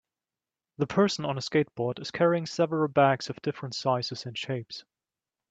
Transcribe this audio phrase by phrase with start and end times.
[0.79, 4.83] The person on a skateboard is carrying several bags of different sizes and shapes.